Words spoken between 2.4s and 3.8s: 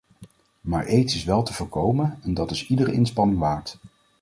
is iedere inspanning waard.